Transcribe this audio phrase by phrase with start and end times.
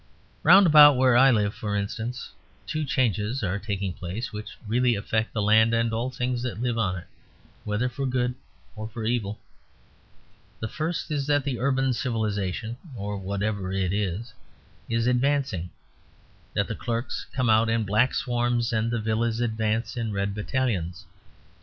[0.41, 2.31] Round about where I live, for instance,
[2.65, 6.75] two changes are taking place which really affect the land and all things that live
[6.75, 7.05] on it,
[7.65, 8.33] whether for good
[8.75, 9.37] or evil.
[10.59, 14.33] The first is that the urban civilisation (or whatever it is)
[14.89, 15.69] is advancing;
[16.55, 21.05] that the clerks come out in black swarms and the villas advance in red battalions.